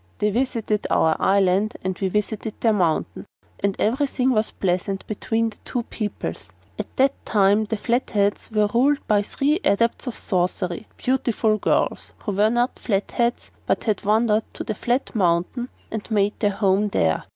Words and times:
They 0.17 0.31
visited 0.31 0.87
our 0.89 1.15
island 1.19 1.77
and 1.83 1.95
we 1.99 2.07
visited 2.07 2.55
their 2.59 2.73
mountain, 2.73 3.27
and 3.59 3.75
everything 3.79 4.31
was 4.31 4.49
pleasant 4.49 5.05
between 5.05 5.51
the 5.51 5.57
two 5.63 5.83
peoples. 5.83 6.51
At 6.79 6.97
that 6.97 7.23
time 7.23 7.65
the 7.65 7.77
Flatheads 7.77 8.49
were 8.51 8.65
ruled 8.73 9.07
by 9.07 9.21
three 9.21 9.59
Adepts 9.63 10.07
in 10.07 10.13
Sorcery, 10.13 10.87
beautiful 10.97 11.59
girls 11.59 12.13
who 12.17 12.31
were 12.31 12.49
not 12.49 12.79
Flatheads, 12.79 13.51
but 13.67 13.83
had 13.83 14.03
wandered 14.03 14.41
to 14.55 14.63
the 14.63 14.73
Flat 14.73 15.13
Mountain 15.13 15.69
and 15.91 16.09
made 16.09 16.33
their 16.39 16.49
home 16.49 16.87
there. 16.87 17.25